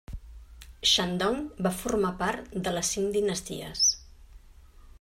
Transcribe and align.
Shandong 0.91 1.37
va 1.67 1.73
formar 1.81 2.11
part 2.23 2.55
de 2.69 2.73
les 2.77 2.91
Cinc 2.97 3.13
Dinasties. 3.19 3.85